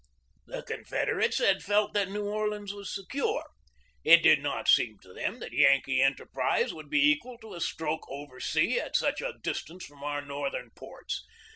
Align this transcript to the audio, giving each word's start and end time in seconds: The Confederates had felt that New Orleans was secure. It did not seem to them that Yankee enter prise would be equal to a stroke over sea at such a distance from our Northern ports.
The 0.47 0.63
Confederates 0.63 1.37
had 1.37 1.61
felt 1.61 1.93
that 1.93 2.09
New 2.09 2.25
Orleans 2.25 2.73
was 2.73 2.91
secure. 2.91 3.43
It 4.03 4.23
did 4.23 4.41
not 4.41 4.67
seem 4.67 4.97
to 5.03 5.13
them 5.13 5.39
that 5.41 5.51
Yankee 5.53 6.01
enter 6.01 6.25
prise 6.25 6.73
would 6.73 6.89
be 6.89 7.11
equal 7.11 7.37
to 7.37 7.53
a 7.53 7.61
stroke 7.61 8.09
over 8.09 8.39
sea 8.39 8.79
at 8.79 8.95
such 8.95 9.21
a 9.21 9.37
distance 9.43 9.85
from 9.85 10.03
our 10.03 10.23
Northern 10.23 10.71
ports. 10.71 11.23